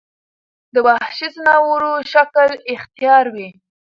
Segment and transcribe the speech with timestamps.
[0.73, 1.81] د وحشي ځناور
[2.13, 3.49] شکل اختيار وي